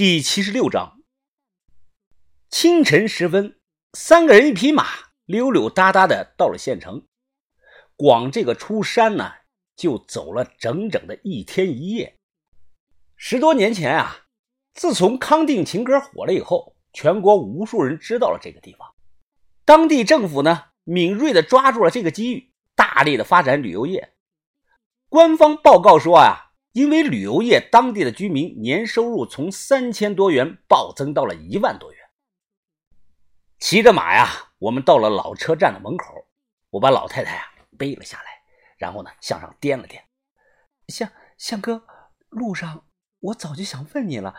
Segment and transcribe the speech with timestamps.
[0.00, 0.98] 第七十六章，
[2.48, 3.60] 清晨时分，
[3.92, 4.86] 三个人一匹马
[5.26, 7.06] 溜溜达达的到了县城。
[7.96, 9.30] 光这个出山呢，
[9.76, 12.16] 就走了整整的一天一夜。
[13.14, 14.24] 十多年前啊，
[14.72, 18.94] 自从康定情歌火了以后，全国无数人知道了这个地方。
[19.66, 24.14] 当地政府呢，敏锐的抓住了这个机遇，大力的发展旅游业。
[25.10, 26.46] 官方报告说啊。
[26.72, 32.00] 因为旅游业，当地的居民年收入从三千多元暴增到了一万多元。
[33.58, 36.26] 骑着马呀，我们到了老车站的门口，
[36.70, 37.44] 我把老太太啊
[37.76, 38.24] 背了下来，
[38.78, 40.00] 然后呢向上掂了掂。
[40.86, 41.82] 向向哥，
[42.28, 42.86] 路上
[43.18, 44.34] 我早就想问你了，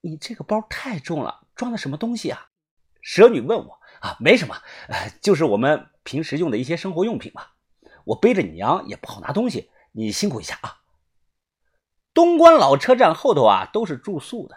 [0.00, 2.48] 你这个包太重了，装的什么东西啊？
[3.02, 4.56] 蛇女问我啊，没什么，
[4.88, 7.46] 呃，就是我们平时用的一些生活用品嘛。
[8.04, 10.80] 我背着你娘也不好拿东西，你辛苦一下啊。
[12.16, 14.56] 东关老车站后头啊，都是住宿的。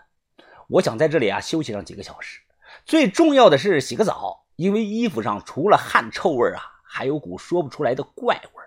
[0.70, 2.40] 我想在这里啊休息上几个小时。
[2.86, 8.64] 最重要的是洗个澡，因为衣服上除了汗臭味啊，还有股说不出来的怪味。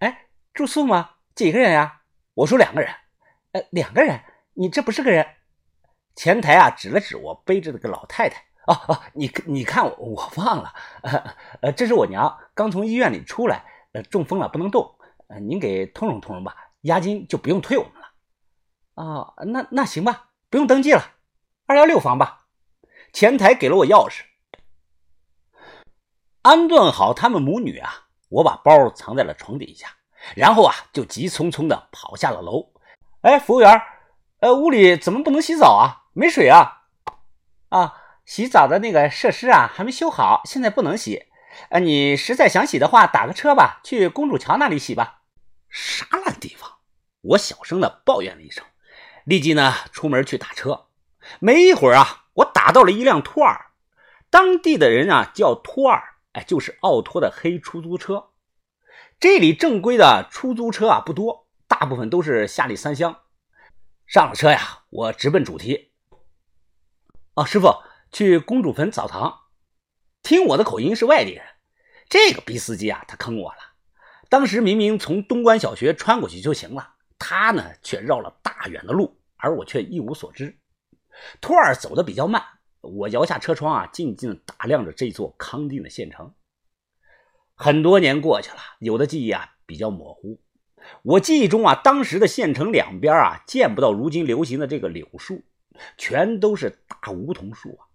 [0.00, 1.10] 哎，住宿吗？
[1.36, 2.00] 几个人呀？
[2.34, 2.90] 我说两个人。
[3.52, 4.20] 呃，两个人？
[4.54, 5.24] 你这不是个人？
[6.16, 8.42] 前台啊指了指我背着那个老太太。
[8.66, 10.74] 哦哦，你你看我我忘了。
[11.62, 14.92] 呃，这是我娘，刚从医院里出来，呃，中风了不能动。
[15.28, 16.56] 呃，您给通融通融吧。
[16.84, 18.08] 押金就不用退我们了，
[18.94, 21.12] 哦，那那行吧，不用登记了，
[21.66, 22.46] 二幺六房吧。
[23.12, 24.22] 前台给了我钥匙，
[26.42, 29.96] 安顿好他们母女啊，我把包藏在了床底下，
[30.36, 32.72] 然后啊就急匆匆的跑下了楼。
[33.22, 33.80] 哎，服务员，
[34.40, 36.10] 呃，屋里怎么不能洗澡啊？
[36.12, 36.82] 没水啊？
[37.70, 37.94] 啊，
[38.26, 41.28] 洗澡的那个设施啊还没修好，现在不能洗。
[41.70, 45.22] 呃，你实在想洗的话，打个车吧，去公主桥那里洗吧。
[45.70, 46.63] 啥烂地方！
[47.24, 48.64] 我小声的抱怨了一声，
[49.24, 50.86] 立即呢出门去打车。
[51.40, 53.72] 没一会儿啊，我打到了一辆托儿，
[54.28, 58.30] 当地的人啊叫托儿，哎，就是奥托的黑出租车。
[59.18, 63.22] 这里正规的出租车啊不多，大部分都是夏利三厢。
[64.06, 65.92] 上了车呀，我直奔主题。
[67.34, 69.44] 哦，师傅，去公主坟澡堂。
[70.22, 71.42] 听我的口音是外地人，
[72.08, 73.58] 这个逼司机啊，他坑我了。
[74.28, 76.93] 当时明明从东关小学穿过去就行了。
[77.26, 80.58] 他呢，却绕了大远的路，而我却一无所知。
[81.40, 82.42] 托儿走的比较慢，
[82.82, 86.34] 我摇下车窗啊，静静打量着这座康定的县城。
[87.54, 90.42] 很多年过去了，有的记忆啊比较模糊。
[91.02, 95.42] 我记忆中啊，当时的县城两边啊，见不到如今流行的这个柳树，
[95.96, 97.88] 全都是大梧桐树啊。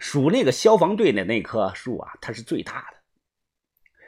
[0.00, 2.96] 数那个消防队的那棵树啊，它是最大的。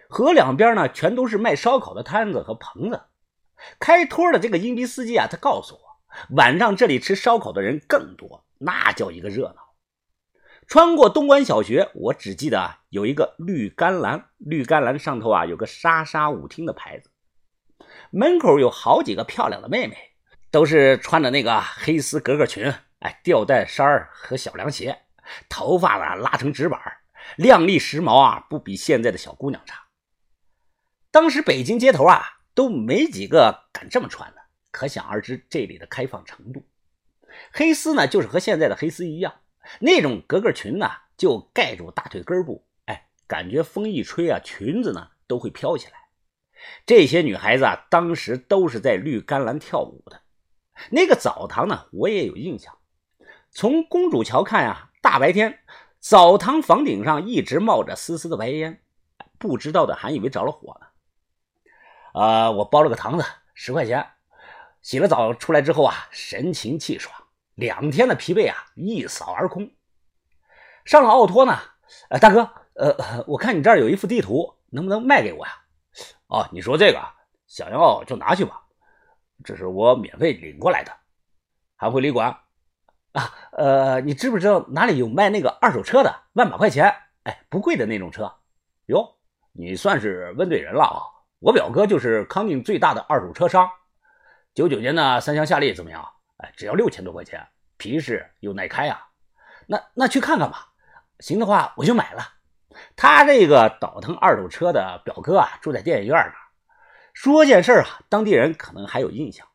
[0.09, 3.01] 河两边呢，全都是卖烧烤的摊子和棚子。
[3.79, 5.81] 开托的这个阴逼司机啊，他告诉我，
[6.37, 9.75] 晚上这里吃烧烤的人更多，那叫一个热闹。
[10.67, 17.11] 穿过东关小学，我只记得，有一个绿甘蓝，绿甘蓝上头啊有个莎莎舞厅的牌子，
[18.11, 19.97] 门口有好几个漂亮的妹妹，
[20.51, 25.03] 都是穿着那个黑丝格格裙，哎，吊带衫和小凉鞋，
[25.49, 26.81] 头发啊拉成直板，
[27.37, 29.85] 靓丽时髦啊，不比现在的小姑娘差。
[31.11, 32.36] 当时北京街头啊。
[32.57, 34.41] 都没几个敢这么穿的，
[34.71, 36.65] 可想而知这里的开放程度。
[37.53, 39.43] 黑丝呢，就是和现在的黑丝一样，
[39.79, 45.93] 那种格格裙呢，就盖住大腿根部，哎，感觉风一吹啊，裙子呢都会飘起来。
[46.87, 50.23] 这些女孩子啊，当时都是在绿甘蓝跳舞的。
[50.91, 52.79] 那个澡堂呢，我也有印象。
[53.51, 55.59] 从公主桥看呀，大白天，
[56.01, 58.81] 澡堂房顶上一直冒着丝丝的白烟，
[59.39, 60.87] 不知道的还以为着了火呢。
[62.17, 64.07] 啊，我包了个堂子，十块钱。
[64.81, 67.15] 洗了澡出来之后啊，神清气爽，
[67.57, 69.71] 两天的疲惫啊一扫而空。
[70.87, 71.59] 上了奥托呢，
[72.09, 75.53] 呃，大哥，呃，我看你这儿有一幅地图，能不能卖给我呀？
[76.29, 76.99] 哦，你说这个，
[77.47, 78.63] 想要就拿去吧，
[79.45, 80.93] 这是我免费领过来的，
[81.77, 82.35] 还会旅馆
[83.13, 83.35] 啊。
[83.53, 88.33] 呃，你知不知道哪里有卖那个二手车的，万把块钱，哎，不贵的那种车？
[88.87, 89.19] 哟，
[89.53, 91.03] 你算是问对人了啊。
[91.39, 93.69] 我表哥就是康定最大的二手车商，
[94.55, 96.03] 九九年的三厢夏利怎么样？
[96.39, 97.47] 哎，只要六千多块钱，
[97.77, 99.07] 皮实又耐开啊！
[99.67, 100.69] 那那去看看吧，
[101.21, 102.23] 行的话我就买了。
[102.97, 106.35] 他这个倒腾二手车的表哥啊，住在电影院那儿。
[107.13, 109.47] 说件事啊，当地人可能还有印象，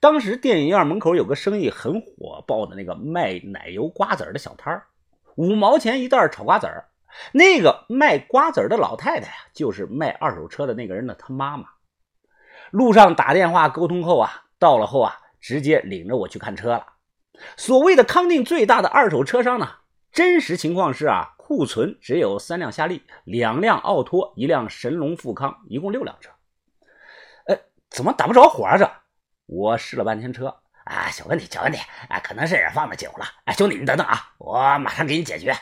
[0.00, 4.86] 当时电影院门口有个生意很火爆的那个卖奶油瓜子的小摊儿，
[5.34, 6.66] 五毛钱一袋炒瓜子。
[7.32, 11.68] 那个卖瓜子的老太太呀，就是卖二手车的那个人的他妈妈。
[12.70, 16.86] 路上打电话沟通后啊，到了后啊，直接领着我去看车了。
[17.56, 19.68] 所谓的康定最大的二手车商呢，
[20.10, 26.30] 真实情况是啊，库存只有三辆夏利，两辆奥拓，一辆神龙富康，一共六辆车。
[27.46, 27.56] 呃，
[27.90, 28.76] 怎么打不着火啊？
[28.76, 28.90] 这
[29.46, 31.78] 我试了半天车啊，小问题，小问题
[32.08, 33.26] 啊，可能是放的久了。
[33.44, 35.54] 哎，兄弟，你等等啊，我马上给你解决。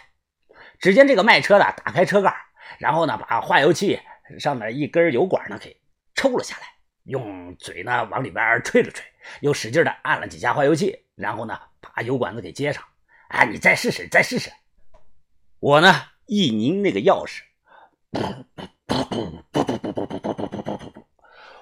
[0.78, 2.34] 只见这个卖车的打开车盖，
[2.78, 4.00] 然后呢，把化油器
[4.38, 5.80] 上面一根油管呢给
[6.14, 6.62] 抽了下来，
[7.04, 9.04] 用嘴呢往里边吹了吹，
[9.40, 11.58] 又使劲的按了几下化油器，然后呢。
[11.96, 12.82] 把油管子给接上，
[13.28, 14.50] 啊，你再试试，再试试。
[15.60, 15.94] 我呢
[16.26, 17.42] 一拧那个钥匙，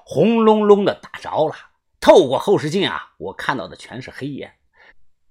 [0.07, 1.55] 轰隆隆的打着了。
[2.01, 4.55] 透过后视镜啊，我看到的全是黑烟。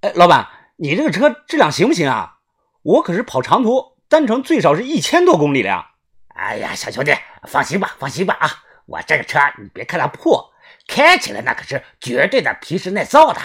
[0.01, 2.40] 哎，老板，你这个车质量行不行啊？
[2.83, 5.91] 我可是跑长途，单程最少是一千多公里了呀。
[6.29, 7.13] 哎呀，小兄弟，
[7.47, 8.49] 放心吧，放心吧啊！
[8.87, 10.51] 我这个车，你别看它破，
[10.87, 13.39] 开起来那可是绝对的皮实耐造的。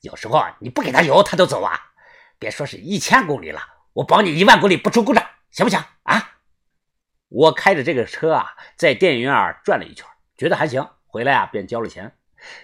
[0.00, 1.78] 有时候你不给他油，他都走啊！
[2.38, 3.60] 别说是一千公里了，
[3.92, 6.32] 我保你一万公里不出故障，行不行啊？
[7.28, 10.04] 我开着这个车啊，在电影院转了一圈，
[10.36, 12.16] 觉得还行，回来啊便交了钱。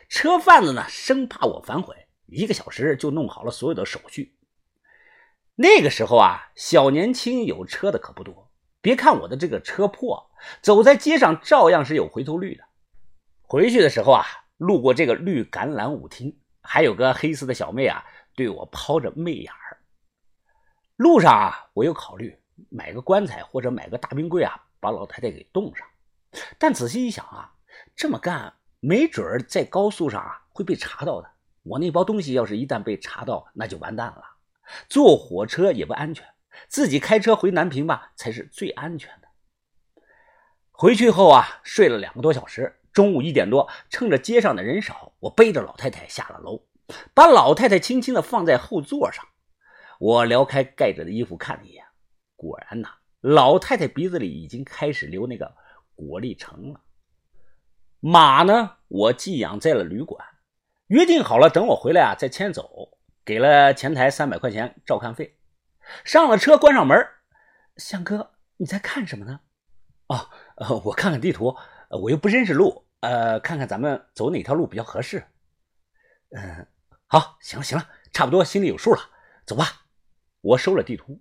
[0.08, 1.94] 车贩子呢，生怕我反悔，
[2.26, 4.34] 一个小时就弄好了所有的手续。
[5.56, 8.50] 那个时候啊，小年轻有车的可不多。
[8.80, 10.30] 别看我的这个车破，
[10.62, 12.64] 走在街上照样是有回头率的。
[13.42, 14.24] 回去的时候啊，
[14.56, 16.38] 路过这个绿橄榄舞厅。
[16.62, 18.04] 还有个黑丝的小妹啊，
[18.34, 19.78] 对我抛着媚眼儿。
[20.96, 22.38] 路上啊，我又考虑
[22.68, 25.86] 买个棺材或者买个大冰柜啊，把老太太给冻上。
[26.58, 27.52] 但仔细一想啊，
[27.96, 31.30] 这么干没准儿在高速上啊会被查到的。
[31.62, 34.22] 我那包东西要是一旦被查到，那就完蛋了。
[34.88, 36.26] 坐火车也不安全，
[36.68, 39.28] 自己开车回南平吧才是最安全的。
[40.70, 42.76] 回去后啊，睡了两个多小时。
[42.92, 46.66] 中午一点多，趁着街上的人少，我背着老太太下了楼，
[47.14, 49.24] 把老太太轻轻地放在后座上。
[50.00, 51.84] 我撩开盖着的衣服看了一眼，
[52.34, 52.88] 果然呐，
[53.20, 55.54] 老太太鼻子里已经开始流那个
[55.94, 56.80] 果粒橙了。
[58.00, 60.26] 马呢，我寄养在了旅馆，
[60.88, 65.38] 约定好了，等我回来啊再牵走，给了前台三百块钱照看费。
[66.04, 67.06] 上了车，关上门。
[67.76, 69.40] 向哥，你在看什么呢？
[70.08, 70.28] 哦，
[70.84, 71.56] 我看看地图。
[71.90, 75.24] 我又不认识路，呃，看看咱们走哪条路比较合适。
[76.30, 76.66] 嗯，
[77.08, 79.00] 好，行了行了，差不多心里有数了，
[79.44, 79.86] 走吧。
[80.40, 81.20] 我收了地图，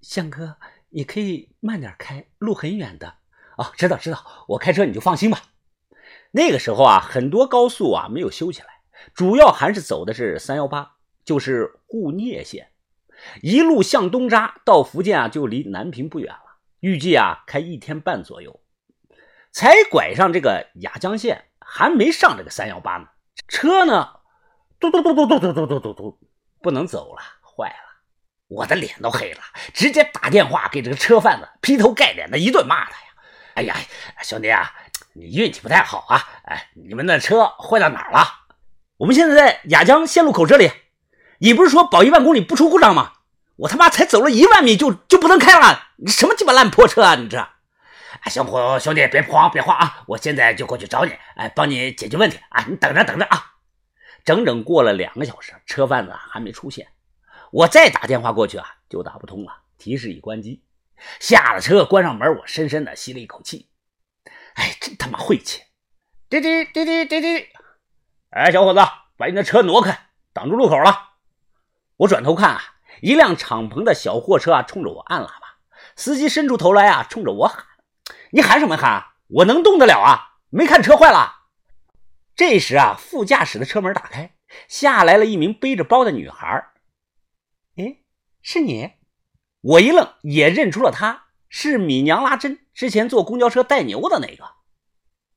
[0.00, 0.56] 向哥，
[0.90, 3.16] 你可以慢点开，路很远的。
[3.56, 5.42] 哦，知道知道，我开车你就放心吧。
[6.30, 8.68] 那个时候啊，很多高速啊没有修起来，
[9.12, 10.97] 主要还是走的是三幺八，
[11.28, 12.70] 就是沪聂线，
[13.42, 18.62] 一路向东扎，到福建啊就离南平不远了，预计啊开一天半左右。
[19.52, 23.08] 才拐上这个雅江线，还没上这个三幺八呢，
[23.46, 24.08] 车呢，
[24.80, 26.18] 嘟嘟嘟嘟嘟嘟嘟嘟嘟嘟，
[26.62, 28.00] 不能走了，坏了，
[28.46, 29.42] 我的脸都黑了，
[29.74, 33.06] 直接打电话给这个车贩子，劈头盖脸的一顿骂他呀！
[33.52, 33.76] 哎呀，
[34.22, 34.72] 兄弟啊，
[35.12, 36.26] 你运气不太好啊！
[36.44, 38.24] 哎，你们的车坏到哪儿了？
[38.96, 40.70] 我们现在在雅江线路口这里，
[41.38, 43.12] 你不是说保一万公里不出故障吗？
[43.56, 45.88] 我他妈才走了一万米就就不能开了？
[45.96, 47.16] 你什么鸡巴烂破车啊！
[47.16, 47.38] 你这！
[47.38, 50.04] 哎，小伙兄弟，别慌，别慌啊！
[50.06, 52.64] 我现在就过去找你，哎，帮你解决问题啊！
[52.68, 53.54] 你等着，等着啊！
[54.24, 56.86] 整整过了两个小时，车贩子还没出现，
[57.50, 60.62] 我再打电话过去啊，就打不通了，提示已关机。
[61.18, 63.68] 下了车，关上门，我深深的吸了一口气。
[64.54, 65.62] 哎，真他妈晦气！
[66.28, 67.48] 滴滴滴滴滴滴！
[68.30, 68.80] 哎，小伙子，
[69.16, 71.07] 把你的车挪开，挡住路口了。
[71.98, 72.62] 我转头看啊，
[73.02, 75.58] 一辆敞篷的小货车啊，冲着我按喇叭，
[75.96, 77.64] 司机伸出头来啊，冲着我喊。
[78.30, 79.04] 你喊什么喊？
[79.26, 80.38] 我能动得了啊？
[80.50, 81.46] 没看车坏了。
[82.36, 84.34] 这时啊，副驾驶的车门打开，
[84.68, 86.68] 下来了一名背着包的女孩。
[87.76, 87.98] 哎，
[88.42, 88.92] 是你？
[89.60, 94.57] 我一愣，也认出了她，是米娘拉珍，之前坐公交车带牛的那个。